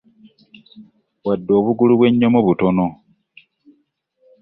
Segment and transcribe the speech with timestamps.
[1.25, 2.87] Wadde obugulu bw'enyommo butono.